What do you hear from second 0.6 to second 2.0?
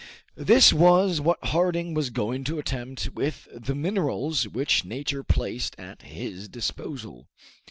was what Harding